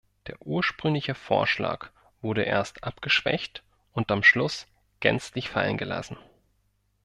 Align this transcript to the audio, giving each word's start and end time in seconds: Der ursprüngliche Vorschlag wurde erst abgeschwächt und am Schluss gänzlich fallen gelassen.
Der 0.25 0.41
ursprüngliche 0.41 1.13
Vorschlag 1.13 1.91
wurde 2.23 2.41
erst 2.41 2.83
abgeschwächt 2.83 3.61
und 3.91 4.09
am 4.11 4.23
Schluss 4.23 4.65
gänzlich 4.99 5.49
fallen 5.49 5.77
gelassen. 5.77 6.17